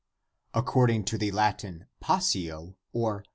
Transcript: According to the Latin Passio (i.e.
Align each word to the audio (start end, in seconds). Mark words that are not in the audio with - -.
According 0.55 1.03
to 1.03 1.17
the 1.19 1.29
Latin 1.31 1.85
Passio 1.99 2.75
(i.e. 2.95 3.23